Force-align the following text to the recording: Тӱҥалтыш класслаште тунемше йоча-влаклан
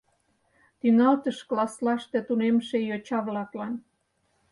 Тӱҥалтыш 0.79 1.37
класслаште 1.49 2.19
тунемше 2.27 2.77
йоча-влаклан 2.89 3.73